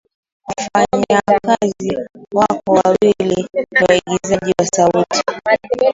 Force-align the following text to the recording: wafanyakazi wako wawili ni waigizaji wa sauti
wafanyakazi 0.47 1.97
wako 2.35 2.71
wawili 2.73 3.47
ni 3.53 3.65
waigizaji 3.89 4.53
wa 4.59 4.65
sauti 4.65 5.23